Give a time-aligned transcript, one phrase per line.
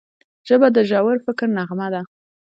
[0.47, 2.01] ژبه د ژور فکر نغمه ده